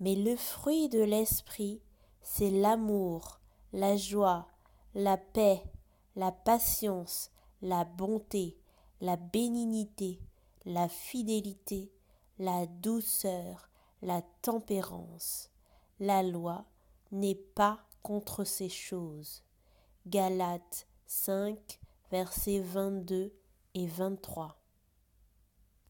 Mais 0.00 0.14
le 0.14 0.36
fruit 0.36 0.88
de 0.88 1.02
l'esprit, 1.02 1.82
c'est 2.22 2.50
l'amour, 2.50 3.40
la 3.72 3.96
joie, 3.96 4.46
la 4.94 5.16
paix, 5.16 5.62
la 6.14 6.32
patience, 6.32 7.30
la 7.62 7.84
bonté, 7.84 8.58
la 9.00 9.16
bénignité, 9.16 10.20
la 10.64 10.88
fidélité, 10.88 11.92
la 12.38 12.66
douceur, 12.66 13.70
la 14.02 14.22
tempérance. 14.42 15.50
La 16.00 16.22
loi 16.22 16.64
n'est 17.10 17.34
pas 17.34 17.80
contre 18.02 18.44
ces 18.44 18.68
choses. 18.68 19.42
Galates 20.06 20.86
5, 21.06 21.80
versets 22.10 22.60
22 22.60 23.32
et 23.74 23.86
23. 23.86 24.57